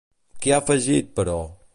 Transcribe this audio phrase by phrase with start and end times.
[0.45, 1.37] Què ha afegit, però?